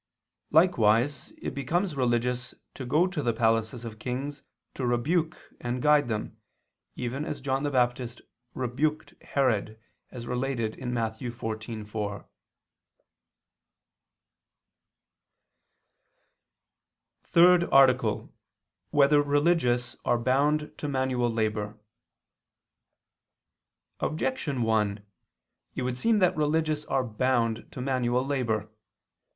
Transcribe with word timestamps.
Likewise 0.49 1.29
it 1.37 1.53
becomes 1.53 1.95
religious 1.95 2.55
to 2.73 2.87
go 2.87 3.05
to 3.05 3.21
the 3.21 3.33
palaces 3.33 3.85
of 3.85 3.99
kings 3.99 4.41
to 4.73 4.83
rebuke 4.83 5.37
and 5.59 5.79
guide 5.79 6.07
them, 6.07 6.41
even 6.95 7.23
as 7.23 7.39
John 7.39 7.61
the 7.61 7.69
Baptist 7.69 8.19
rebuked 8.55 9.13
Herod, 9.21 9.79
as 10.09 10.25
related 10.25 10.73
in 10.73 10.91
Matt. 10.91 11.19
14:4._______________________ 11.19 11.85
THIRD 17.25 17.65
ARTICLE 17.65 18.17
[II 18.17 18.21
II, 18.23 18.27
Q. 18.29 18.33
187, 18.89 18.97
Art. 18.97 19.09
3] 19.11 19.17
Whether 19.17 19.21
Religious 19.21 19.95
Are 20.03 20.17
Bound 20.17 20.75
to 20.79 20.87
Manual 20.87 21.29
Labor? 21.31 21.77
Objection 23.99 24.63
1: 24.63 25.05
It 25.75 25.83
would 25.83 25.95
seem 25.95 26.17
that 26.17 26.35
religious 26.35 26.85
are 26.85 27.03
bound 27.03 27.71
to 27.71 27.79
manual 27.79 28.25
labor. 28.25 28.67